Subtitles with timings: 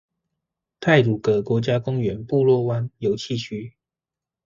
[0.79, 3.75] 太魯閣國家公園布洛灣遊憩區